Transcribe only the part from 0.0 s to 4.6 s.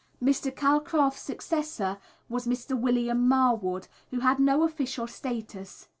Mr. Calcraft's successor was Mr. Wm. Marwood, who had